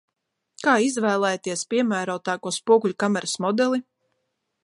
Kā 0.67 0.71
izvēlēties 0.85 1.63
piemērotāko 1.73 2.55
spoguļkameras 2.57 3.39
modeli? 3.47 3.83